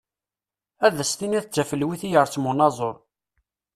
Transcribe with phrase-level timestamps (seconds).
[0.85, 2.95] Ad as-tiniḍ d tafelwit i yersem unaẓur.